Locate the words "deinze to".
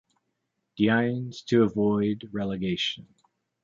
0.79-1.61